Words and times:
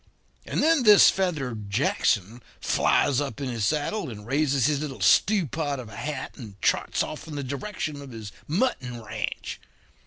And 0.47 0.63
then 0.63 0.81
this 0.81 1.11
feathered 1.11 1.69
Jackson 1.69 2.41
flies 2.59 3.21
up 3.21 3.39
in 3.39 3.49
his 3.49 3.65
saddle 3.65 4.09
and 4.09 4.25
raises 4.25 4.65
his 4.65 4.79
little 4.79 4.99
stewpot 4.99 5.79
of 5.79 5.89
a 5.89 5.95
hat, 5.95 6.33
and 6.37 6.59
trots 6.59 7.03
off 7.03 7.27
in 7.27 7.35
the 7.35 7.43
direction 7.43 8.01
of 8.01 8.09
his 8.09 8.31
mutton 8.47 9.03
ranch. 9.03 9.59